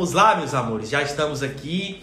[0.00, 0.88] Vamos lá, meus amores.
[0.88, 2.02] Já estamos aqui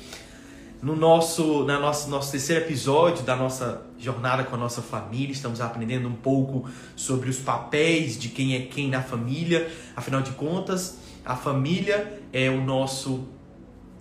[0.83, 5.31] no nosso, na nosso, nosso terceiro episódio da nossa jornada com a nossa família.
[5.31, 9.67] Estamos aprendendo um pouco sobre os papéis de quem é quem na família.
[9.95, 13.27] Afinal de contas, a família é o nosso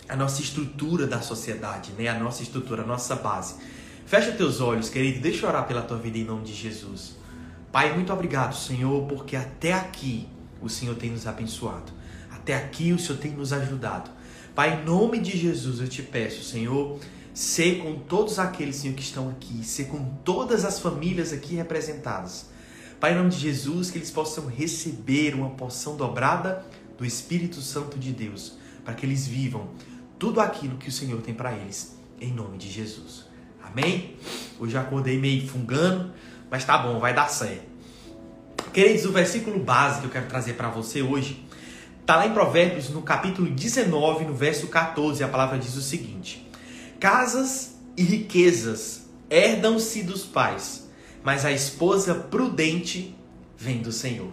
[0.07, 2.07] a nossa estrutura da sociedade, né?
[2.07, 3.55] A nossa estrutura, a nossa base.
[4.05, 5.21] Fecha teus olhos, querido.
[5.21, 7.17] Deixa eu orar pela tua vida em nome de Jesus.
[7.71, 10.27] Pai, muito obrigado, Senhor, porque até aqui
[10.61, 11.96] o Senhor tem nos abençoado.
[12.47, 14.09] Até aqui o Senhor tem nos ajudado.
[14.55, 16.97] Pai, em nome de Jesus eu te peço, Senhor,
[17.33, 22.45] ser com todos aqueles, Senhor, que estão aqui, ser com todas as famílias aqui representadas.
[23.01, 26.65] Pai, em nome de Jesus, que eles possam receber uma porção dobrada
[26.97, 28.53] do Espírito Santo de Deus,
[28.85, 29.67] para que eles vivam
[30.17, 33.25] tudo aquilo que o Senhor tem para eles, em nome de Jesus.
[33.61, 34.15] Amém?
[34.57, 36.13] Hoje eu acordei meio fungando,
[36.49, 37.67] mas tá bom, vai dar certo.
[38.71, 41.45] Queridos, o versículo base que eu quero trazer para você hoje
[42.07, 46.49] está lá em Provérbios, no capítulo 19, no verso 14, a palavra diz o seguinte:
[47.01, 50.87] Casas e riquezas herdam-se dos pais,
[51.21, 53.13] mas a esposa prudente
[53.57, 54.31] vem do Senhor.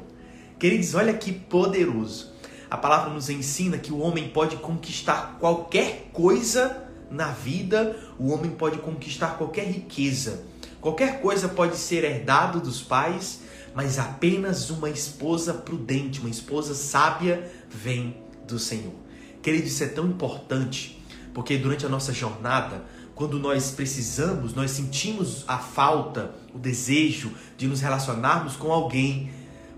[0.57, 2.33] Queridos, olha que poderoso.
[2.71, 8.53] A palavra nos ensina que o homem pode conquistar qualquer coisa na vida, o homem
[8.53, 10.45] pode conquistar qualquer riqueza.
[10.81, 13.41] Qualquer coisa pode ser herdado dos pais,
[13.75, 18.95] mas apenas uma esposa prudente, uma esposa sábia vem do Senhor.
[19.43, 25.45] Querido, isso é tão importante, porque durante a nossa jornada, quando nós precisamos, nós sentimos
[25.47, 29.31] a falta, o desejo de nos relacionarmos com alguém,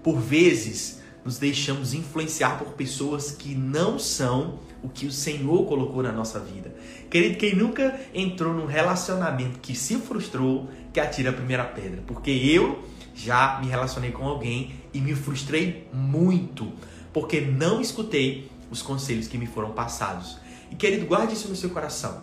[0.02, 6.02] por vezes nos deixamos influenciar por pessoas que não são o que o Senhor colocou
[6.02, 6.72] na nossa vida.
[7.10, 12.30] Querido, quem nunca entrou num relacionamento que se frustrou, que atira a primeira pedra, porque
[12.30, 16.72] eu já me relacionei com alguém e me frustrei muito,
[17.16, 20.36] porque não escutei os conselhos que me foram passados.
[20.70, 22.20] E querido, guarde isso no seu coração.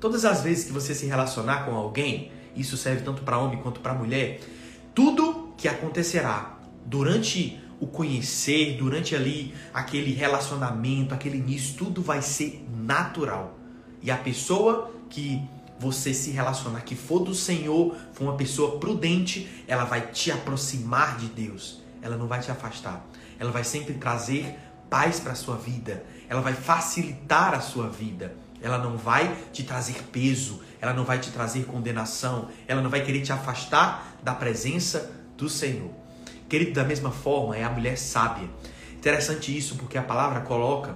[0.00, 3.78] Todas as vezes que você se relacionar com alguém, isso serve tanto para homem quanto
[3.78, 4.40] para mulher,
[4.92, 12.66] tudo que acontecerá durante o conhecer, durante ali aquele relacionamento, aquele início, tudo vai ser
[12.76, 13.56] natural.
[14.02, 15.40] E a pessoa que
[15.78, 21.16] você se relacionar, que for do Senhor, for uma pessoa prudente, ela vai te aproximar
[21.16, 21.83] de Deus.
[22.04, 23.04] Ela não vai te afastar.
[23.38, 24.56] Ela vai sempre trazer
[24.88, 26.04] paz para a sua vida.
[26.28, 28.36] Ela vai facilitar a sua vida.
[28.60, 30.62] Ela não vai te trazer peso.
[30.80, 32.48] Ela não vai te trazer condenação.
[32.68, 35.90] Ela não vai querer te afastar da presença do Senhor.
[36.48, 38.48] Querido, da mesma forma, é a mulher sábia.
[38.94, 40.94] Interessante isso porque a palavra coloca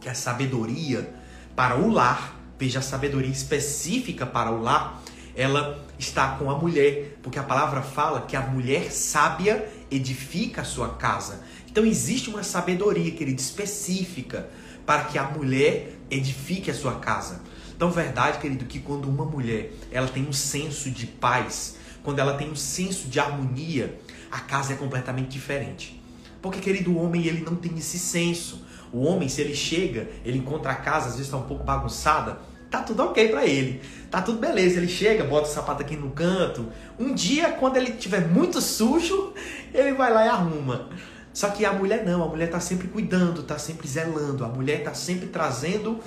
[0.00, 1.14] que a sabedoria
[1.54, 5.02] para o lar veja a sabedoria específica para o lar,
[5.34, 10.64] ela está com a mulher, porque a palavra fala que a mulher sábia edifica a
[10.64, 11.42] sua casa.
[11.70, 14.48] Então existe uma sabedoria, querido, específica
[14.84, 17.42] para que a mulher edifique a sua casa.
[17.74, 22.34] Então, verdade, querido, que quando uma mulher ela tem um senso de paz, quando ela
[22.34, 26.00] tem um senso de harmonia, a casa é completamente diferente.
[26.40, 28.64] Porque, querido, o homem ele não tem esse senso.
[28.92, 32.40] O homem, se ele chega, ele encontra a casa, às vezes está um pouco bagunçada,
[32.78, 33.80] tá tudo ok para ele.
[34.10, 34.78] Tá tudo beleza.
[34.78, 36.66] Ele chega, bota o sapato aqui no canto.
[36.98, 39.32] Um dia, quando ele tiver muito sujo,
[39.72, 40.88] ele vai lá e arruma.
[41.32, 44.82] Só que a mulher não, a mulher tá sempre cuidando, tá sempre zelando, a mulher
[44.82, 46.00] tá sempre trazendo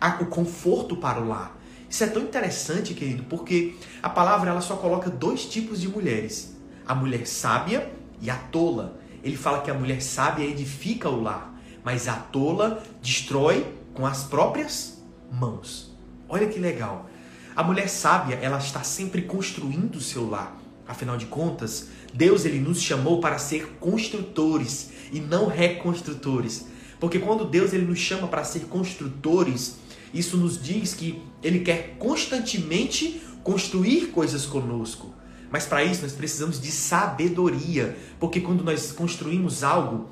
[0.00, 1.58] a, o conforto para o lar.
[1.90, 6.56] Isso é tão interessante, querido, porque a palavra ela só coloca dois tipos de mulheres:
[6.86, 7.90] a mulher sábia
[8.20, 9.00] e a tola.
[9.24, 11.58] Ele fala que a mulher sábia edifica o lar
[11.88, 15.02] mas a tola destrói com as próprias
[15.32, 15.87] mãos.
[16.28, 17.08] Olha que legal.
[17.56, 20.60] A mulher sábia, ela está sempre construindo o seu lar.
[20.86, 26.66] Afinal de contas, Deus ele nos chamou para ser construtores e não reconstrutores.
[27.00, 29.76] Porque quando Deus ele nos chama para ser construtores,
[30.12, 35.14] isso nos diz que ele quer constantemente construir coisas conosco.
[35.50, 40.10] Mas para isso nós precisamos de sabedoria, porque quando nós construímos algo,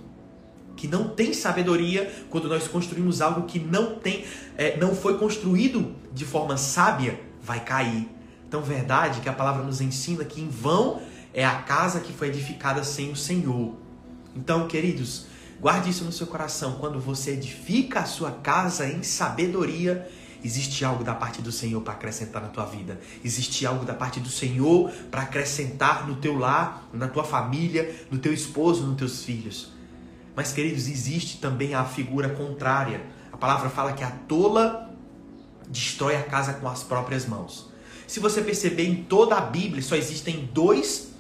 [0.77, 4.25] que não tem sabedoria, quando nós construímos algo que não tem,
[4.57, 8.09] é, não foi construído de forma sábia, vai cair.
[8.47, 11.01] Então, verdade que a palavra nos ensina que em vão
[11.35, 13.75] é a casa que foi edificada sem o Senhor.
[14.35, 15.27] Então, queridos,
[15.61, 16.77] guarde isso no seu coração.
[16.79, 20.09] Quando você edifica a sua casa em sabedoria,
[20.45, 23.01] existe algo da parte do Senhor para acrescentar na tua vida.
[23.25, 28.19] Existe algo da parte do Senhor para acrescentar no teu lar, na tua família, no
[28.19, 29.76] teu esposo, nos teus filhos.
[30.37, 33.01] Mas, queridos, existe também a figura contrária.
[33.33, 34.95] A palavra fala que a tola
[35.67, 37.71] destrói a casa com as próprias mãos.
[38.07, 41.13] Se você perceber em toda a Bíblia, só existem dois,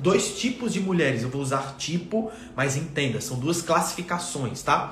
[0.00, 1.22] dois tipos de mulheres.
[1.22, 4.90] Eu vou usar tipo, mas entenda, são duas classificações, tá?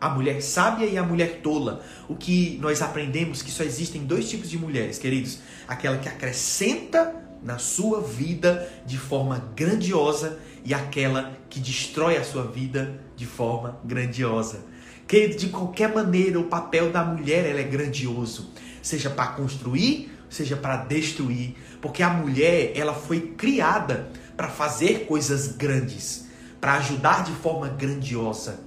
[0.00, 1.84] a mulher sábia e a mulher tola.
[2.08, 7.27] O que nós aprendemos que só existem dois tipos de mulheres, queridos: aquela que acrescenta
[7.42, 13.78] na sua vida de forma grandiosa e aquela que destrói a sua vida de forma
[13.84, 14.60] grandiosa.
[15.06, 18.50] Querido, de qualquer maneira, o papel da mulher é grandioso,
[18.82, 25.48] seja para construir, seja para destruir, porque a mulher ela foi criada para fazer coisas
[25.48, 26.26] grandes,
[26.60, 28.60] para ajudar de forma grandiosa.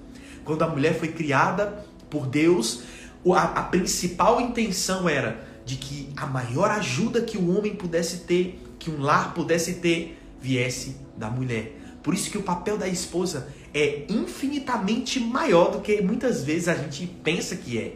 [0.43, 2.83] Quando a mulher foi criada por Deus,
[3.27, 8.60] a, a principal intenção era de que a maior ajuda que o homem pudesse ter,
[8.81, 11.77] que um lar pudesse ter, viesse da mulher.
[12.01, 16.73] Por isso que o papel da esposa é infinitamente maior do que muitas vezes a
[16.73, 17.93] gente pensa que é.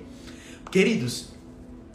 [0.71, 1.29] Queridos,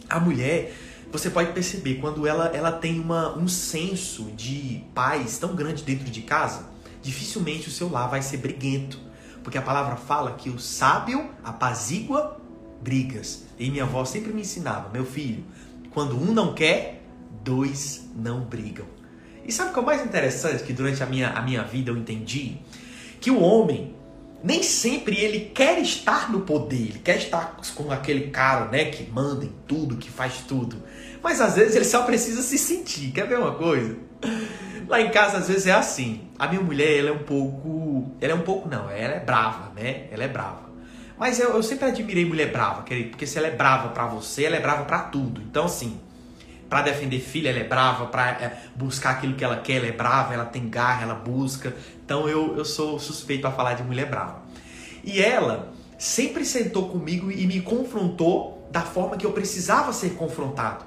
[0.08, 0.74] a mulher,
[1.12, 6.10] você pode perceber, quando ela, ela tem uma, um senso de paz tão grande dentro
[6.10, 6.68] de casa,
[7.00, 8.98] dificilmente o seu lar vai ser briguento.
[9.44, 12.40] Porque a palavra fala que o sábio apazigua
[12.82, 13.44] brigas.
[13.56, 15.44] E minha avó sempre me ensinava, meu filho,
[15.92, 16.99] quando um não quer,
[17.42, 18.86] dois não brigam.
[19.44, 21.90] E sabe o que é o mais interessante que durante a minha, a minha vida
[21.90, 22.58] eu entendi?
[23.20, 23.94] Que o homem
[24.42, 29.10] nem sempre ele quer estar no poder, ele quer estar com aquele cara, né, que
[29.10, 30.82] manda em tudo, que faz tudo.
[31.22, 33.12] Mas às vezes ele só precisa se sentir.
[33.12, 33.96] Quer ver uma coisa?
[34.88, 36.22] Lá em casa às vezes é assim.
[36.38, 39.72] A minha mulher, ela é um pouco, ela é um pouco não, ela é brava,
[39.74, 40.06] né?
[40.10, 40.70] Ela é brava.
[41.18, 44.56] Mas eu, eu sempre admirei mulher brava, porque se ela é brava para você, ela
[44.56, 45.42] é brava para tudo.
[45.42, 46.00] Então assim,
[46.70, 49.92] para defender filha, ela é brava, para é, buscar aquilo que ela quer, ela é
[49.92, 51.74] brava, ela tem garra, ela busca.
[52.04, 54.40] Então eu, eu sou suspeito a falar de mulher brava.
[55.02, 60.84] E ela sempre sentou comigo e me confrontou da forma que eu precisava ser confrontado.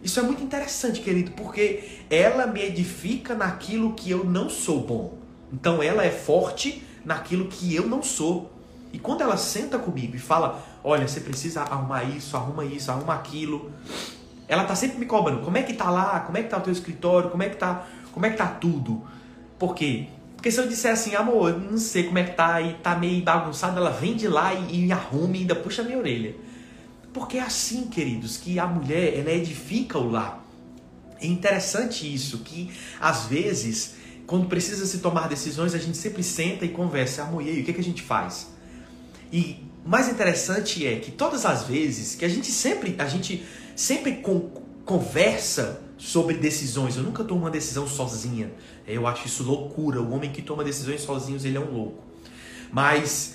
[0.00, 5.18] Isso é muito interessante, querido, porque ela me edifica naquilo que eu não sou bom.
[5.52, 8.52] Então ela é forte naquilo que eu não sou.
[8.92, 13.14] E quando ela senta comigo e fala: Olha, você precisa arrumar isso, arruma isso, arruma
[13.14, 13.72] aquilo.
[14.48, 15.42] Ela tá sempre me cobrando.
[15.42, 16.20] Como é que tá lá?
[16.20, 17.30] Como é que tá o teu escritório?
[17.30, 19.02] Como é que tá, como é que tá tudo?
[19.58, 20.06] Por quê?
[20.36, 22.94] Porque se eu disser assim, amor, eu não sei como é que tá e tá
[22.94, 26.36] meio bagunçado, ela vem de lá e, e arruma e ainda puxa a minha orelha.
[27.12, 30.44] Porque é assim, queridos, que a mulher, ela edifica o lar.
[31.20, 32.70] É interessante isso, que
[33.00, 33.94] às vezes,
[34.26, 37.64] quando precisa se tomar decisões, a gente sempre senta e conversa, amor, e aí, o
[37.64, 38.48] que, é que a gente faz?
[39.32, 43.44] E mais interessante é que todas as vezes que a gente sempre, a gente
[43.76, 44.50] sempre con
[44.84, 46.96] conversa sobre decisões.
[46.96, 48.52] Eu nunca tomo uma decisão sozinha.
[48.86, 50.00] Eu acho isso loucura.
[50.00, 52.02] O homem que toma decisões sozinhos, ele é um louco.
[52.72, 53.34] Mas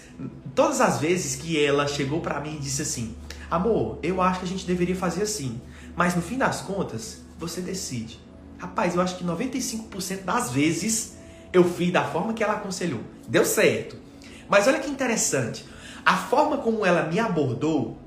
[0.55, 3.15] todas as vezes que ela chegou para mim e disse assim:
[3.49, 5.61] "Amor, eu acho que a gente deveria fazer assim".
[5.95, 8.19] Mas no fim das contas, você decide.
[8.57, 11.17] Rapaz, eu acho que 95% das vezes
[11.51, 13.01] eu fiz da forma que ela aconselhou.
[13.27, 13.97] Deu certo.
[14.47, 15.65] Mas olha que interessante.
[16.05, 17.97] A forma como ela me abordou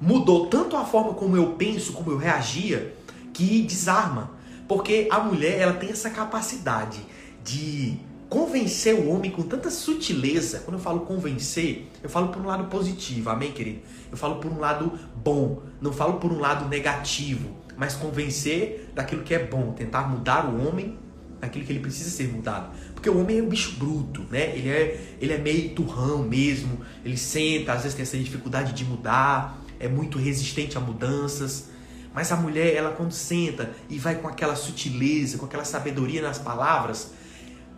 [0.00, 2.94] mudou tanto a forma como eu penso, como eu reagia,
[3.32, 4.30] que desarma.
[4.66, 7.00] Porque a mulher, ela tem essa capacidade
[7.44, 7.98] de
[8.28, 10.60] convencer o homem com tanta sutileza.
[10.60, 13.80] Quando eu falo convencer, eu falo por um lado positivo, amém, querido?
[14.10, 19.22] Eu falo por um lado bom, não falo por um lado negativo, mas convencer daquilo
[19.22, 20.96] que é bom, tentar mudar o homem
[21.40, 22.70] daquilo que ele precisa ser mudado.
[22.94, 24.54] Porque o homem é um bicho bruto, né?
[24.56, 28.84] Ele é, ele é meio turrão mesmo, ele senta, às vezes tem essa dificuldade de
[28.84, 31.70] mudar, é muito resistente a mudanças.
[32.12, 36.38] Mas a mulher, ela quando senta e vai com aquela sutileza, com aquela sabedoria nas
[36.38, 37.12] palavras,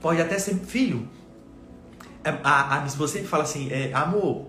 [0.01, 1.09] pode até ser filho.
[2.25, 4.49] A, a esposa sempre fala assim, é, amor,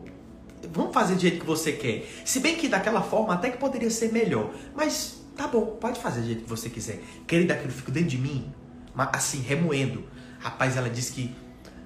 [0.71, 2.07] vamos fazer do jeito que você quer.
[2.25, 4.51] Se bem que daquela forma até que poderia ser melhor.
[4.75, 7.01] Mas tá bom, pode fazer do jeito que você quiser.
[7.27, 8.51] Querida, aquilo fica dentro de mim,
[8.95, 10.03] assim, remoendo.
[10.39, 11.35] Rapaz, ela disse que.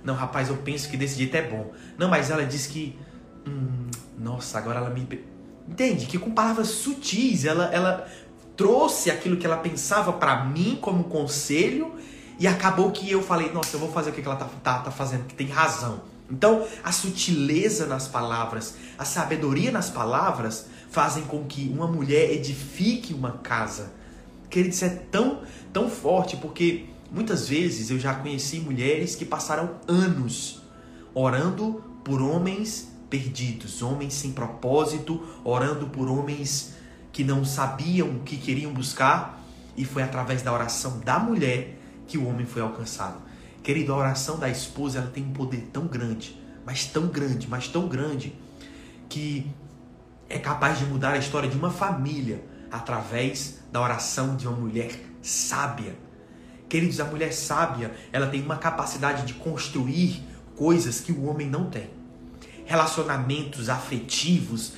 [0.03, 1.71] Não, rapaz, eu penso que desse jeito é bom.
[1.97, 2.97] Não, mas ela disse que.
[3.47, 5.07] Hum, nossa, agora ela me
[5.67, 6.05] Entende?
[6.05, 8.07] Que com palavras sutis ela, ela
[8.55, 11.95] trouxe aquilo que ela pensava para mim como conselho
[12.39, 14.91] e acabou que eu falei, nossa, eu vou fazer o que ela tá, tá, tá
[14.91, 16.01] fazendo, que tem razão.
[16.29, 23.13] Então, a sutileza nas palavras, a sabedoria nas palavras fazem com que uma mulher edifique
[23.13, 23.91] uma casa.
[24.49, 25.41] Querido, isso é tão,
[25.73, 30.61] tão forte porque muitas vezes eu já conheci mulheres que passaram anos
[31.13, 36.73] orando por homens perdidos, homens sem propósito, orando por homens
[37.11, 39.41] que não sabiam o que queriam buscar,
[39.75, 43.21] e foi através da oração da mulher que o homem foi alcançado.
[43.63, 47.67] Querido, a oração da esposa ela tem um poder tão grande, mas tão grande, mas
[47.67, 48.33] tão grande,
[49.09, 49.49] que
[50.29, 54.91] é capaz de mudar a história de uma família através da oração de uma mulher
[55.21, 55.95] sábia.
[56.67, 60.21] Queridos, a mulher sábia, ela tem uma capacidade de construir
[60.55, 61.96] coisas que o homem não tem
[62.67, 64.73] relacionamentos afetivos,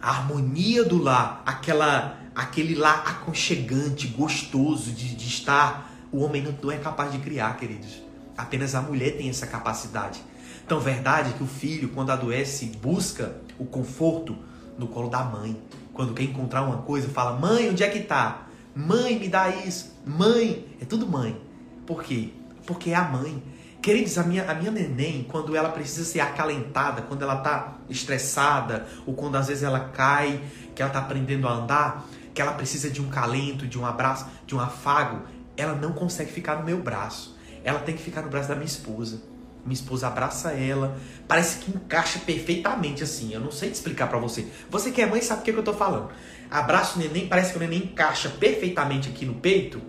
[0.00, 6.70] a harmonia do lar, aquela, aquele lar aconchegante, gostoso de, de estar, o homem não,
[6.70, 8.02] é capaz de criar, queridos.
[8.36, 10.22] Apenas a mulher tem essa capacidade.
[10.64, 14.36] Então, verdade que o filho, quando adoece, busca o conforto
[14.78, 15.60] no colo da mãe.
[15.92, 18.46] Quando quer encontrar uma coisa, fala: Mãe, onde é que tá?
[18.74, 19.94] Mãe, me dá isso.
[20.04, 21.40] Mãe, é tudo mãe.
[21.86, 22.30] Por quê?
[22.66, 23.42] Porque é a mãe.
[23.84, 28.86] Queridos, a minha, a minha neném, quando ela precisa ser acalentada, quando ela tá estressada,
[29.04, 30.40] ou quando às vezes ela cai,
[30.74, 34.24] que ela tá aprendendo a andar, que ela precisa de um calento, de um abraço,
[34.46, 35.24] de um afago,
[35.54, 37.36] ela não consegue ficar no meu braço.
[37.62, 39.20] Ela tem que ficar no braço da minha esposa.
[39.66, 40.96] Minha esposa abraça ela,
[41.28, 43.34] parece que encaixa perfeitamente assim.
[43.34, 44.46] Eu não sei te explicar para você.
[44.70, 46.08] Você que é mãe sabe o que, que eu tô falando.
[46.50, 49.82] Abraça o neném, parece que o neném encaixa perfeitamente aqui no peito.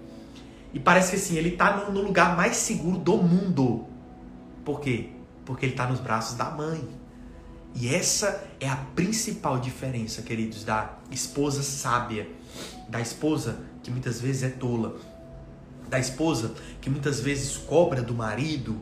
[0.75, 3.86] E parece que assim, ele tá no, no lugar mais seguro do mundo.
[4.65, 5.12] Por quê?
[5.46, 6.86] Porque ele tá nos braços da mãe.
[7.74, 12.29] E essa é a principal diferença, queridos, da esposa sábia,
[12.89, 14.98] da esposa que muitas vezes é tola,
[15.88, 18.82] da esposa que muitas vezes cobra do marido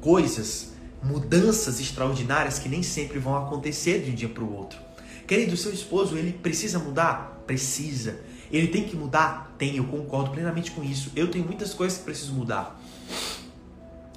[0.00, 4.80] coisas, mudanças extraordinárias que nem sempre vão acontecer de um dia para o outro.
[5.24, 7.42] Querido, seu esposo, ele precisa mudar?
[7.46, 8.20] Precisa.
[8.52, 9.54] Ele tem que mudar?
[9.56, 11.10] Tem, eu concordo plenamente com isso.
[11.16, 12.78] Eu tenho muitas coisas que preciso mudar.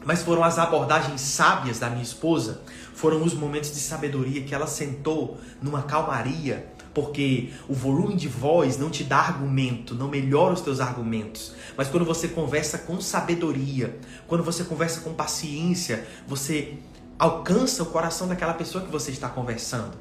[0.03, 2.61] Mas foram as abordagens sábias da minha esposa,
[2.93, 8.77] foram os momentos de sabedoria que ela sentou numa calmaria, porque o volume de voz
[8.77, 11.53] não te dá argumento, não melhora os teus argumentos.
[11.75, 16.77] Mas quando você conversa com sabedoria, quando você conversa com paciência, você
[17.17, 19.97] alcança o coração daquela pessoa que você está conversando.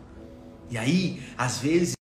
[0.69, 1.95] E aí, às vezes,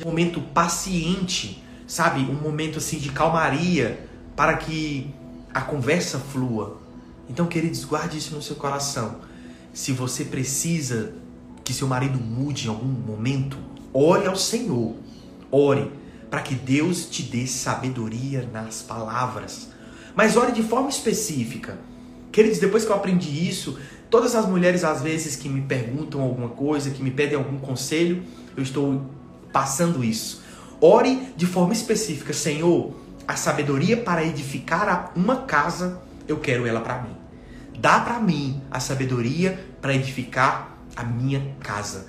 [0.00, 2.20] um momento paciente, sabe?
[2.20, 5.12] Um momento assim de calmaria para que
[5.52, 6.80] a conversa flua.
[7.28, 9.16] Então, queridos, guarde isso no seu coração.
[9.72, 11.12] Se você precisa
[11.64, 13.58] que seu marido mude em algum momento,
[13.92, 14.94] ore ao Senhor.
[15.50, 15.90] Ore
[16.30, 19.68] para que Deus te dê sabedoria nas palavras.
[20.14, 21.78] Mas ore de forma específica.
[22.30, 23.78] Queridos, depois que eu aprendi isso,
[24.10, 28.22] todas as mulheres às vezes que me perguntam alguma coisa, que me pedem algum conselho,
[28.56, 29.02] eu estou
[29.52, 30.42] passando isso.
[30.80, 32.94] Ore de forma específica, Senhor,
[33.26, 37.16] a sabedoria para edificar uma casa, eu quero ela para mim.
[37.78, 42.06] Dá para mim a sabedoria para edificar a minha casa.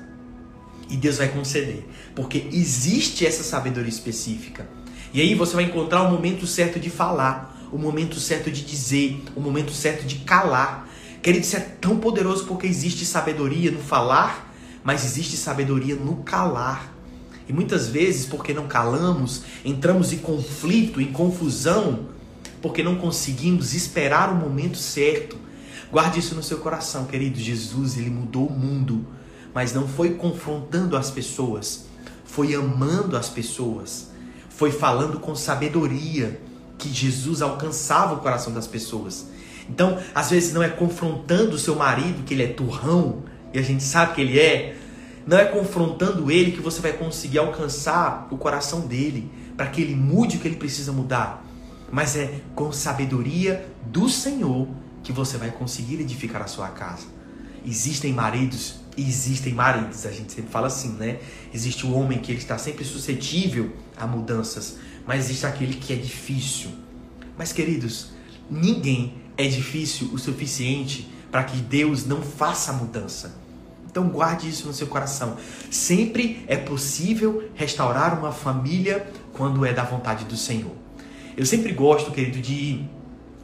[0.89, 4.67] E Deus vai conceder, porque existe essa sabedoria específica.
[5.13, 9.23] E aí você vai encontrar o momento certo de falar, o momento certo de dizer,
[9.35, 10.87] o momento certo de calar.
[11.21, 14.53] Querido, isso é tão poderoso porque existe sabedoria no falar,
[14.83, 16.91] mas existe sabedoria no calar.
[17.49, 22.07] E muitas vezes, porque não calamos, entramos em conflito, em confusão,
[22.61, 25.49] porque não conseguimos esperar o momento certo
[25.91, 27.39] Guarde isso no seu coração, querido.
[27.39, 29.05] Jesus, ele mudou o mundo,
[29.53, 31.85] mas não foi confrontando as pessoas,
[32.23, 34.11] foi amando as pessoas,
[34.49, 36.39] foi falando com sabedoria
[36.77, 39.25] que Jesus alcançava o coração das pessoas.
[39.67, 43.63] Então, às vezes não é confrontando o seu marido que ele é turrão, e a
[43.63, 44.77] gente sabe que ele é,
[45.29, 49.93] não é confrontando ele que você vai conseguir alcançar o coração dele, para que ele
[49.93, 51.45] mude o que ele precisa mudar.
[51.91, 54.67] Mas é com sabedoria do Senhor
[55.03, 57.05] que você vai conseguir edificar a sua casa.
[57.63, 61.19] Existem maridos existem maridos, a gente sempre fala assim, né?
[61.53, 65.95] Existe o homem que ele está sempre suscetível a mudanças, mas existe aquele que é
[65.95, 66.71] difícil.
[67.37, 68.09] Mas queridos,
[68.49, 73.39] ninguém é difícil o suficiente para que Deus não faça mudança.
[73.89, 75.37] Então guarde isso no seu coração.
[75.71, 80.71] Sempre é possível restaurar uma família quando é da vontade do Senhor.
[81.35, 82.85] Eu sempre gosto, querido, de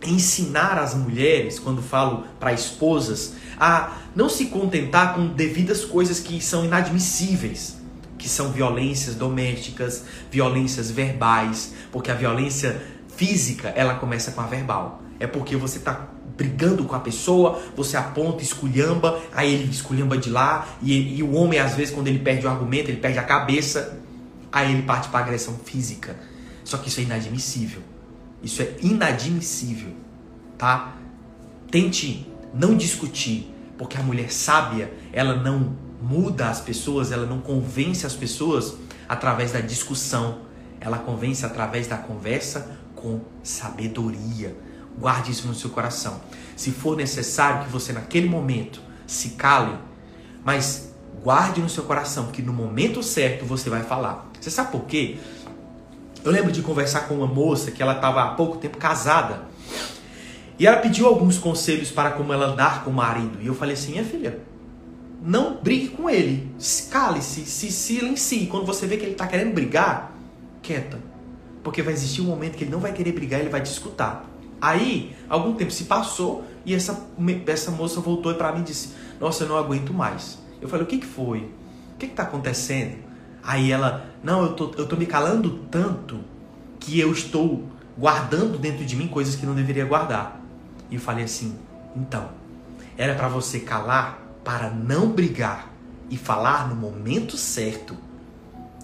[0.06, 6.40] ensinar as mulheres, quando falo para esposas, a não se contentar com devidas coisas que
[6.40, 7.78] são inadmissíveis,
[8.18, 12.82] que são violências domésticas, violências verbais, porque a violência
[13.16, 15.02] física ela começa com a verbal.
[15.20, 20.30] É porque você está brigando com a pessoa, você aponta, esculhamba, aí ele esculhamba de
[20.30, 23.24] lá, e, e o homem, às vezes, quando ele perde o argumento, ele perde a
[23.24, 23.98] cabeça,
[24.52, 26.16] aí ele parte para agressão física.
[26.64, 27.82] Só que isso é inadmissível.
[28.44, 29.92] Isso é inadmissível,
[30.58, 30.96] tá?
[31.72, 38.06] Tente não discutir, porque a mulher sábia, ela não muda as pessoas, ela não convence
[38.06, 38.76] as pessoas
[39.08, 40.40] através da discussão.
[40.80, 44.56] Ela convence através da conversa com sabedoria.
[45.00, 46.22] Guarde isso no seu coração.
[46.56, 49.78] Se for necessário que você naquele momento se cale,
[50.44, 54.30] mas guarde no seu coração que no momento certo você vai falar.
[54.40, 55.18] Você sabe por quê?
[56.24, 59.44] Eu lembro de conversar com uma moça que ela estava há pouco tempo casada.
[60.58, 63.40] E ela pediu alguns conselhos para como ela andar com o marido.
[63.42, 64.40] E eu falei assim: minha filha,
[65.22, 66.50] não brigue com ele.
[66.90, 68.48] Cale-se, se silencie.
[68.48, 70.16] Quando você vê que ele está querendo brigar,
[70.62, 71.00] quieta.
[71.64, 74.26] Porque vai existir um momento que ele não vai querer brigar, ele vai te escutar.
[74.66, 77.08] Aí, algum tempo se passou e essa,
[77.46, 80.40] essa moça voltou para mim e disse: Nossa, eu não aguento mais.
[80.60, 81.42] Eu falei: O que, que foi?
[81.94, 82.98] O que está acontecendo?
[83.44, 86.20] Aí ela: Não, eu tô, eu tô me calando tanto
[86.80, 87.64] que eu estou
[87.96, 90.42] guardando dentro de mim coisas que não deveria guardar.
[90.90, 91.56] E eu falei assim:
[91.96, 92.28] Então,
[92.98, 95.72] era para você calar para não brigar
[96.10, 97.96] e falar no momento certo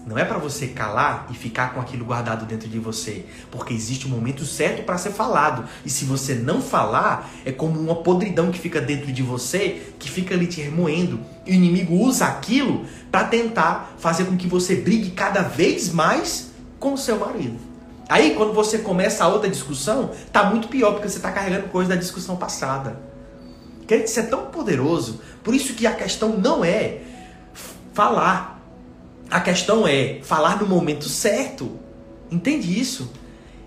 [0.06, 4.06] não é para você calar e ficar com aquilo guardado dentro de você, porque existe
[4.06, 5.64] um momento certo para ser falado.
[5.84, 10.10] E se você não falar, é como uma podridão que fica dentro de você, que
[10.10, 11.20] fica ali te remoendo.
[11.46, 16.50] E o inimigo usa aquilo para tentar fazer com que você brigue cada vez mais
[16.80, 17.72] com o seu marido.
[18.08, 21.90] Aí, quando você começa a outra discussão, tá muito pior, porque você está carregando coisa
[21.90, 23.00] da discussão passada.
[23.86, 25.20] Quer dizer, isso é tão poderoso.
[25.42, 27.00] Por isso que a questão não é
[27.92, 28.61] falar,
[29.32, 31.78] a questão é falar no momento certo.
[32.30, 33.10] Entende isso?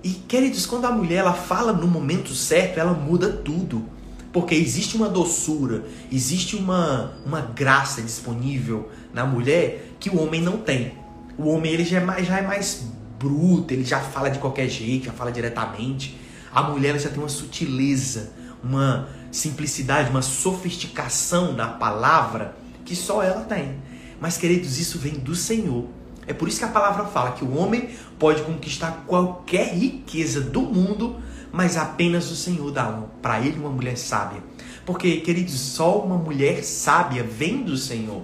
[0.04, 3.84] E queridos, quando a mulher ela fala no momento certo, ela muda tudo.
[4.32, 10.58] Porque existe uma doçura, existe uma, uma graça disponível na mulher que o homem não
[10.58, 10.94] tem.
[11.36, 12.86] O homem ele já é mais, já é mais
[13.18, 16.16] bruto, ele já fala de qualquer jeito, já fala diretamente.
[16.54, 22.56] A mulher ela já tem uma sutileza, uma simplicidade, uma sofisticação na palavra
[22.86, 23.80] que só ela tem.
[24.20, 25.86] Mas, queridos, isso vem do Senhor.
[26.28, 30.62] É por isso que a palavra fala que o homem pode conquistar qualquer riqueza do
[30.62, 31.18] mundo,
[31.52, 32.86] mas apenas o Senhor dá
[33.22, 34.42] para ele uma mulher sábia.
[34.86, 38.24] Porque, queridos, só uma mulher sábia vem do Senhor.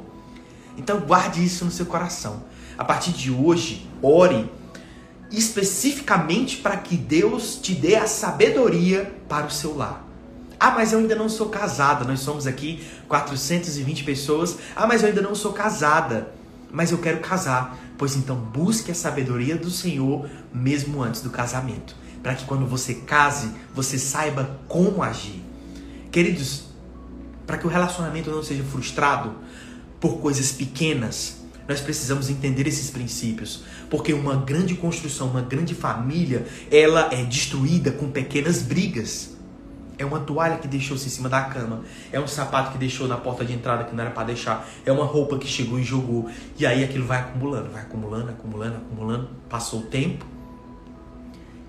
[0.78, 2.44] Então, guarde isso no seu coração.
[2.78, 4.50] A partir de hoje, ore
[5.32, 10.06] especificamente para que Deus te dê a sabedoria para o seu lar.
[10.60, 12.06] Ah, mas eu ainda não sou casada.
[12.06, 14.58] Nós somos aqui 420 pessoas.
[14.74, 16.32] Ah, mas eu ainda não sou casada.
[16.72, 17.78] Mas eu quero casar.
[17.98, 22.96] Pois então busque a sabedoria do Senhor mesmo antes do casamento, para que quando você
[22.96, 25.44] case, você saiba como agir.
[26.10, 26.64] Queridos,
[27.46, 29.36] para que o relacionamento não seja frustrado
[30.00, 36.48] por coisas pequenas, nós precisamos entender esses princípios, porque uma grande construção, uma grande família,
[36.72, 39.32] ela é destruída com pequenas brigas.
[40.02, 41.82] É uma toalha que deixou-se em cima da cama.
[42.12, 44.68] É um sapato que deixou na porta de entrada que não era para deixar.
[44.84, 46.28] É uma roupa que chegou e jogou.
[46.58, 49.30] E aí aquilo vai acumulando, vai acumulando, acumulando, acumulando.
[49.48, 50.26] Passou o tempo.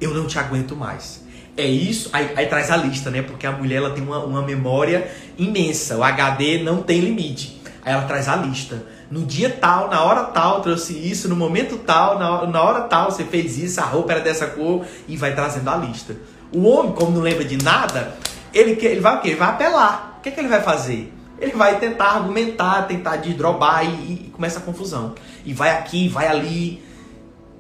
[0.01, 1.23] Eu não te aguento mais.
[1.59, 2.09] É isso.
[2.11, 3.21] Aí, aí traz a lista, né?
[3.21, 5.99] Porque a mulher ela tem uma, uma memória imensa.
[5.99, 7.61] O HD não tem limite.
[7.85, 8.83] Aí ela traz a lista.
[9.11, 11.29] No dia tal, na hora tal, trouxe isso.
[11.29, 13.79] No momento tal, na na hora tal, você fez isso.
[13.79, 14.87] A roupa era dessa cor.
[15.07, 16.17] E vai trazendo a lista.
[16.55, 18.17] O homem, como não lembra de nada,
[18.53, 19.29] ele, ele vai o quê?
[19.29, 20.17] Ele vai apelar.
[20.19, 21.13] O que, é que ele vai fazer?
[21.41, 25.15] Ele vai tentar argumentar, tentar desdrobar e, e começa a confusão.
[25.45, 26.83] E vai aqui, vai ali.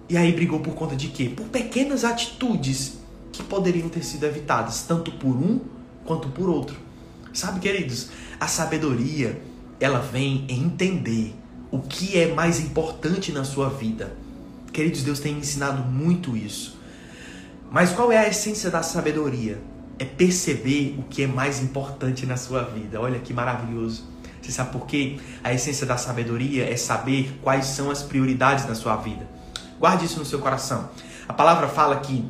[0.09, 1.33] E aí brigou por conta de quê?
[1.35, 2.98] Por pequenas atitudes
[3.33, 5.59] que poderiam ter sido evitadas, tanto por um
[6.05, 6.76] quanto por outro.
[7.33, 9.40] Sabe, queridos, a sabedoria,
[9.81, 11.35] ela vem em entender
[11.70, 14.14] o que é mais importante na sua vida.
[14.70, 16.78] Queridos, Deus tem ensinado muito isso.
[17.72, 19.58] Mas qual é a essência da sabedoria?
[19.98, 23.00] É perceber o que é mais importante na sua vida.
[23.00, 24.04] Olha que maravilhoso.
[24.42, 25.18] Você sabe por quê?
[25.42, 29.26] A essência da sabedoria é saber quais são as prioridades na sua vida.
[29.80, 30.90] Guarde isso no seu coração.
[31.26, 32.22] A palavra fala que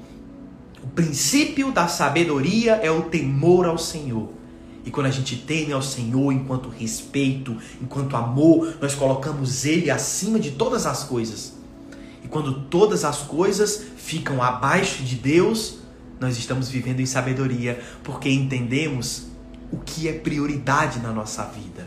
[0.80, 4.28] o princípio da sabedoria é o temor ao Senhor.
[4.84, 10.38] E quando a gente teme ao Senhor enquanto respeito, enquanto amor, nós colocamos Ele acima
[10.38, 11.61] de todas as coisas.
[12.32, 15.80] Quando todas as coisas ficam abaixo de Deus,
[16.18, 19.26] nós estamos vivendo em sabedoria, porque entendemos
[19.70, 21.86] o que é prioridade na nossa vida.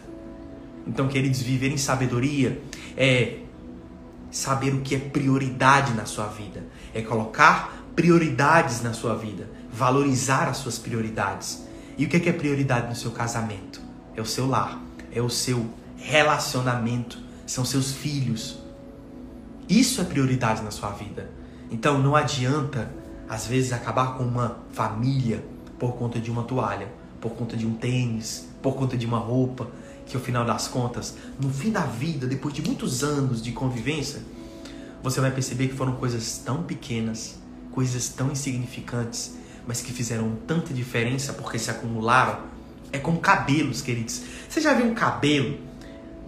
[0.86, 2.62] Então, queridos, viver em sabedoria
[2.96, 3.40] é
[4.30, 10.48] saber o que é prioridade na sua vida, é colocar prioridades na sua vida, valorizar
[10.48, 11.64] as suas prioridades.
[11.98, 13.82] E o que é, que é prioridade no seu casamento?
[14.16, 14.80] É o seu lar,
[15.12, 15.66] é o seu
[15.98, 18.60] relacionamento, são seus filhos.
[19.68, 21.30] Isso é prioridade na sua vida.
[21.72, 22.92] Então não adianta,
[23.28, 25.44] às vezes, acabar com uma família
[25.80, 26.88] por conta de uma toalha,
[27.20, 29.68] por conta de um tênis, por conta de uma roupa,
[30.06, 34.22] que ao final das contas, no fim da vida, depois de muitos anos de convivência,
[35.02, 37.40] você vai perceber que foram coisas tão pequenas,
[37.72, 39.36] coisas tão insignificantes,
[39.68, 42.40] mas que fizeram tanta diferença porque se acumularam.
[42.92, 44.22] É como cabelos, queridos.
[44.48, 45.58] Você já viu um cabelo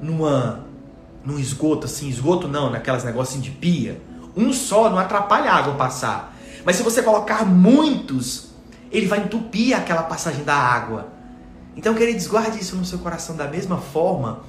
[0.01, 0.66] numa
[1.27, 4.01] num esgoto assim, esgoto não, naquelas negócios de pia?
[4.33, 6.33] Um só não atrapalha a água passar.
[6.63, 8.51] Mas se você colocar muitos,
[8.89, 11.09] ele vai entupir aquela passagem da água.
[11.75, 14.39] Então, queridos, guarde isso no seu coração da mesma forma.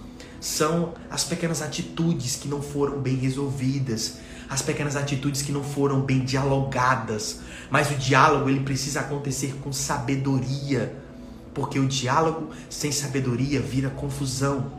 [0.41, 6.01] São as pequenas atitudes que não foram bem resolvidas, as pequenas atitudes que não foram
[6.01, 7.41] bem dialogadas.
[7.71, 10.97] Mas o diálogo ele precisa acontecer com sabedoria,
[11.53, 14.78] porque o diálogo sem sabedoria vira confusão.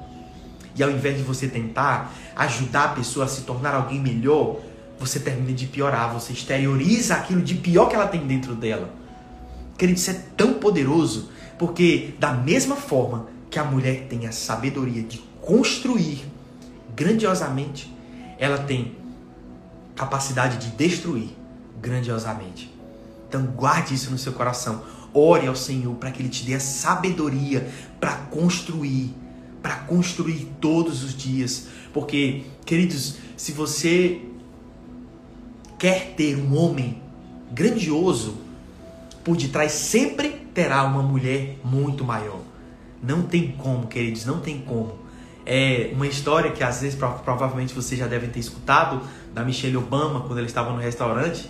[0.75, 4.59] E ao invés de você tentar ajudar a pessoa a se tornar alguém melhor,
[4.99, 8.89] você termina de piorar, você exterioriza aquilo de pior que ela tem dentro dela.
[9.77, 15.01] Querido, isso é tão poderoso, porque da mesma forma que a mulher tem a sabedoria
[15.01, 16.25] de construir
[16.95, 17.93] grandiosamente,
[18.37, 18.95] ela tem
[19.95, 21.29] capacidade de destruir
[21.81, 22.73] grandiosamente.
[23.27, 24.81] Então guarde isso no seu coração.
[25.13, 27.67] Ore ao Senhor para que Ele te dê a sabedoria
[27.99, 29.13] para construir,
[29.61, 31.67] para construir todos os dias.
[31.93, 34.21] Porque, queridos, se você
[35.77, 37.01] quer ter um homem
[37.51, 38.35] grandioso,
[39.23, 42.41] por detrás sempre terá uma mulher muito maior.
[43.01, 44.99] Não tem como, queridos, não tem como.
[45.45, 49.01] É uma história que às vezes provavelmente vocês já devem ter escutado
[49.33, 51.49] da Michelle Obama quando ela estava no restaurante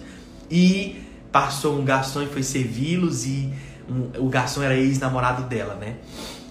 [0.49, 3.51] e passou um garçom e foi servi-los e
[3.89, 5.95] um, o garçom era ex-namorado dela, né?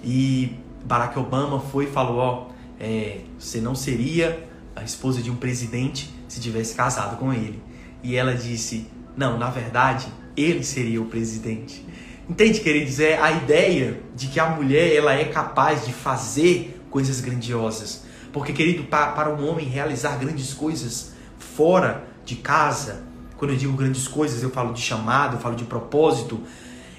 [0.05, 0.57] E
[0.89, 2.47] Barack Obama foi e falou, ó,
[2.81, 7.63] é, você não seria a esposa de um presidente se tivesse casado com ele.
[8.03, 11.85] E ela disse: Não, na verdade, ele seria o presidente.
[12.27, 13.01] Entende, queridos?
[13.01, 18.05] É a ideia de que a mulher ela é capaz de fazer coisas grandiosas.
[18.33, 23.05] Porque, querido, para, um homem realizar grandes coisas fora de casa,
[23.37, 26.41] quando eu digo grandes coisas, eu falo de chamado, eu falo de propósito,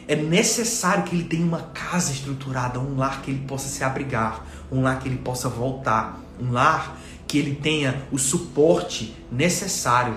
[0.09, 4.45] é necessário que ele tenha uma casa estruturada, um lar que ele possa se abrigar,
[4.71, 10.15] um lar que ele possa voltar, um lar que ele tenha o suporte necessário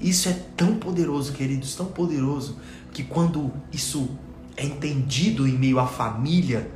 [0.00, 2.56] isso é tão poderoso, queridos, tão poderoso,
[2.90, 4.08] que quando isso
[4.56, 6.70] é entendido em meio à família,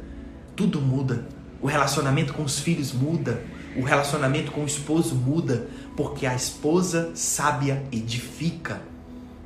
[0.55, 1.27] tudo muda.
[1.63, 3.43] O relacionamento com os filhos muda,
[3.77, 8.83] o relacionamento com o esposo muda, porque a esposa sábia edifica.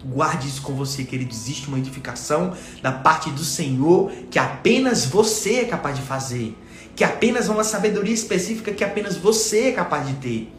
[0.05, 1.33] Guarde isso com você, querido.
[1.33, 6.57] Existe uma edificação da parte do Senhor que apenas você é capaz de fazer,
[6.95, 10.53] que apenas uma sabedoria específica que apenas você é capaz de ter.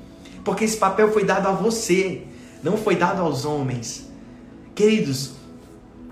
[0.43, 2.25] Porque esse papel foi dado a você
[2.61, 4.09] não foi dado aos homens.
[4.75, 5.31] Queridos,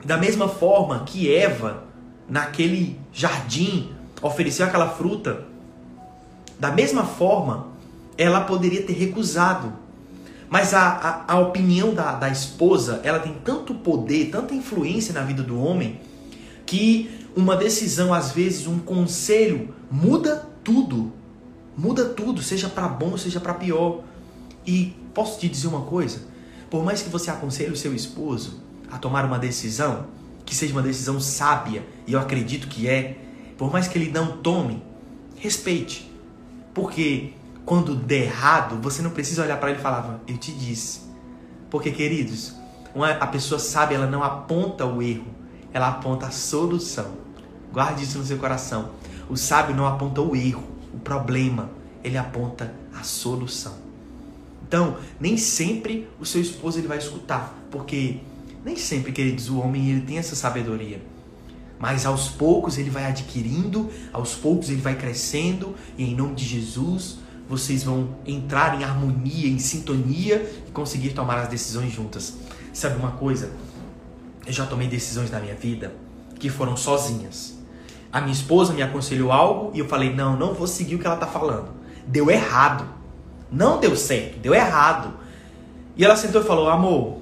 [0.03, 1.83] da mesma forma que Eva,
[2.27, 5.45] naquele jardim, ofereceu aquela fruta,
[6.59, 7.67] da mesma forma,
[8.17, 9.73] ela poderia ter recusado.
[10.49, 10.87] Mas a,
[11.27, 15.59] a, a opinião da, da esposa, ela tem tanto poder, tanta influência na vida do
[15.61, 15.99] homem,
[16.65, 21.11] que uma decisão, às vezes, um conselho, muda tudo.
[21.77, 24.03] Muda tudo, seja para bom, seja para pior.
[24.65, 26.21] E posso te dizer uma coisa?
[26.69, 30.07] Por mais que você aconselhe o seu esposo a tomar uma decisão,
[30.45, 33.17] que seja uma decisão sábia, e eu acredito que é,
[33.57, 34.81] por mais que ele não tome,
[35.37, 36.09] respeite.
[36.73, 37.33] Porque
[37.67, 41.01] quando der errado, você não precisa olhar para ele e falar, eu te disse.
[41.69, 42.55] Porque, queridos,
[42.95, 45.27] uma, a pessoa sábia, ela não aponta o erro,
[45.73, 47.11] ela aponta a solução.
[47.73, 48.91] Guarde isso no seu coração.
[49.29, 51.69] O sábio não aponta o erro, o problema,
[52.01, 53.75] ele aponta a solução.
[54.65, 58.21] Então, nem sempre o seu esposo ele vai escutar, porque
[58.63, 61.01] nem sempre, queridos, o homem ele tem essa sabedoria.
[61.77, 66.45] Mas aos poucos ele vai adquirindo, aos poucos ele vai crescendo, e em nome de
[66.45, 72.35] Jesus, vocês vão entrar em harmonia, em sintonia e conseguir tomar as decisões juntas.
[72.73, 73.51] Sabe uma coisa?
[74.45, 75.93] Eu já tomei decisões na minha vida
[76.39, 77.57] que foram sozinhas.
[78.11, 81.05] A minha esposa me aconselhou algo e eu falei: "Não, não vou seguir o que
[81.05, 81.69] ela está falando".
[82.05, 82.85] Deu errado.
[83.51, 85.13] Não deu certo, deu errado.
[85.95, 87.21] E ela sentou e falou: Amor,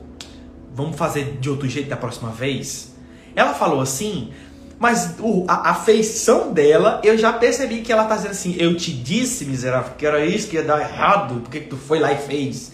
[0.74, 2.94] vamos fazer de outro jeito da próxima vez?
[3.36, 4.32] Ela falou assim,
[4.80, 8.76] mas o, a, a, feição dela, eu já percebi que ela tá dizendo assim: Eu
[8.76, 12.12] te disse, miserável, que era isso que ia dar errado, por que tu foi lá
[12.12, 12.72] e fez?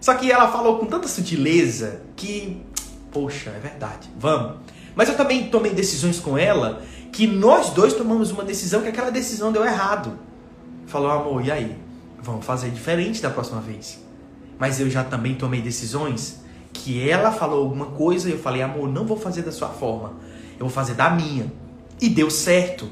[0.00, 2.62] Só que ela falou com tanta sutileza que,
[3.10, 4.56] poxa, é verdade, vamos.
[4.94, 9.10] Mas eu também tomei decisões com ela que nós dois tomamos uma decisão que aquela
[9.10, 10.18] decisão deu errado.
[10.86, 11.84] Falou, amor, e aí?
[12.24, 14.02] vamos fazer diferente da próxima vez.
[14.58, 16.40] Mas eu já também tomei decisões
[16.72, 20.14] que ela falou alguma coisa e eu falei, amor, não vou fazer da sua forma,
[20.58, 21.52] eu vou fazer da minha.
[22.00, 22.90] E deu certo.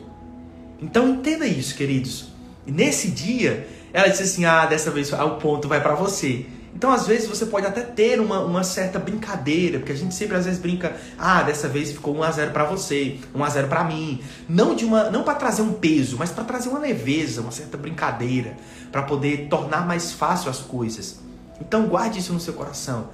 [0.81, 2.29] Então entenda isso, queridos.
[2.66, 6.46] E nesse dia, ela disse assim: ah, dessa vez o ponto vai para você.
[6.75, 10.37] Então, às vezes, você pode até ter uma, uma certa brincadeira, porque a gente sempre
[10.37, 13.68] às vezes brinca, ah, dessa vez ficou 1 a 0 para você, 1 a 0
[13.68, 14.22] para mim.
[14.48, 17.77] Não de uma, não para trazer um peso, mas para trazer uma leveza, uma certa
[17.77, 18.57] brincadeira,
[18.90, 21.20] para poder tornar mais fácil as coisas.
[21.61, 23.11] Então, guarde isso no seu coração.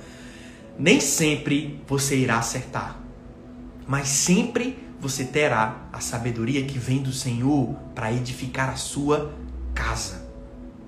[0.78, 2.96] Nem sempre você irá acertar.
[3.88, 9.32] Mas sempre você terá a sabedoria que vem do Senhor para edificar a sua
[9.74, 10.28] casa.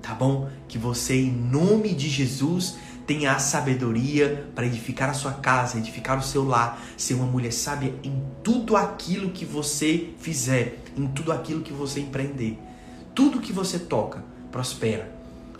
[0.01, 0.49] Tá bom?
[0.67, 6.19] Que você, em nome de Jesus, tenha a sabedoria para edificar a sua casa, edificar
[6.19, 11.31] o seu lar, ser uma mulher sábia em tudo aquilo que você fizer, em tudo
[11.31, 12.59] aquilo que você empreender.
[13.15, 15.11] Tudo que você toca prospera.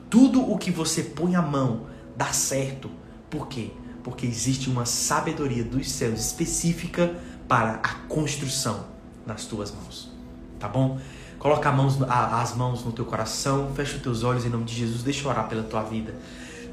[0.09, 2.91] Tudo o que você põe a mão dá certo.
[3.29, 3.71] Por quê?
[4.03, 7.15] Porque existe uma sabedoria dos céus específica
[7.51, 8.85] para a construção
[9.27, 10.09] nas tuas mãos.
[10.57, 10.97] Tá bom?
[11.37, 15.03] Coloca mãos, as mãos no teu coração, fecha os teus olhos em nome de Jesus,
[15.03, 16.15] deixa eu orar pela tua vida.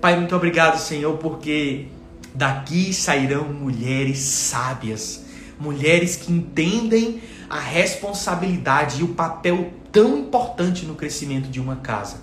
[0.00, 1.88] Pai, muito obrigado, Senhor, porque
[2.32, 5.24] daqui sairão mulheres sábias,
[5.58, 12.18] mulheres que entendem a responsabilidade e o papel tão importante no crescimento de uma casa,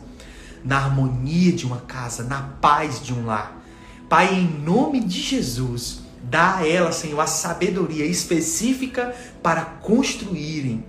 [0.64, 3.62] na harmonia de uma casa, na paz de um lar.
[4.08, 10.84] Pai, em nome de Jesus, dá a elas, Senhor, a sabedoria específica para construírem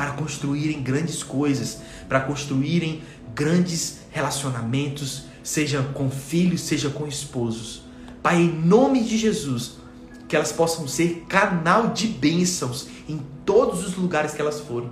[0.00, 3.02] para construírem grandes coisas, para construírem
[3.34, 7.82] grandes relacionamentos, seja com filhos, seja com esposos.
[8.22, 9.76] Pai, em nome de Jesus,
[10.26, 14.88] que elas possam ser canal de bênçãos em todos os lugares que elas forem.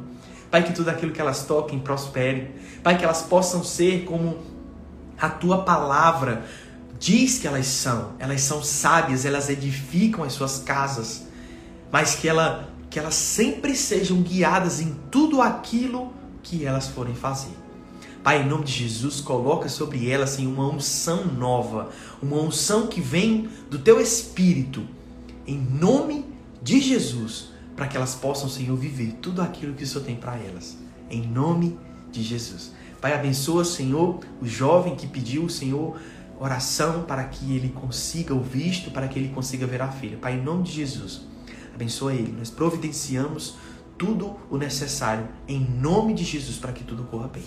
[0.50, 2.50] Pai, que tudo aquilo que elas toquem prospere.
[2.82, 4.36] Pai, que elas possam ser como
[5.18, 6.44] a tua palavra
[6.98, 8.12] diz que elas são.
[8.18, 11.26] Elas são sábias, elas edificam as suas casas,
[11.90, 16.10] mas que ela que elas sempre sejam guiadas em tudo aquilo
[16.42, 17.52] que elas forem fazer.
[18.22, 21.90] Pai, em nome de Jesus, coloca sobre elas assim, uma unção nova,
[22.22, 24.86] uma unção que vem do teu espírito,
[25.46, 26.24] em nome
[26.62, 30.36] de Jesus, para que elas possam, Senhor, viver tudo aquilo que o Senhor tem para
[30.36, 30.76] elas,
[31.10, 31.78] em nome
[32.10, 32.72] de Jesus.
[33.00, 35.96] Pai, abençoa, Senhor, o jovem que pediu, Senhor,
[36.38, 40.16] oração para que ele consiga o visto, para que ele consiga ver a filha.
[40.16, 41.22] Pai, em nome de Jesus,
[41.78, 42.34] Abençoa ele.
[42.36, 43.54] Nós providenciamos
[43.96, 47.44] tudo o necessário em nome de Jesus para que tudo corra bem.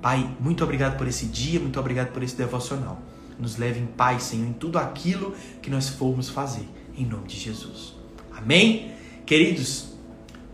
[0.00, 3.02] Pai, muito obrigado por esse dia, muito obrigado por esse devocional.
[3.36, 7.36] Nos leve em paz, Senhor, em tudo aquilo que nós formos fazer, em nome de
[7.36, 7.94] Jesus.
[8.32, 8.92] Amém?
[9.26, 9.88] Queridos,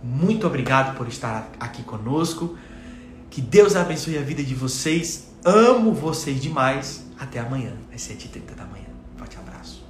[0.02, 2.56] muito obrigado por estar aqui conosco.
[3.28, 5.28] Que Deus abençoe a vida de vocês.
[5.44, 7.01] Amo vocês demais.
[7.22, 8.88] Até amanhã, às 7h30 da manhã.
[9.16, 9.86] Forte abraço.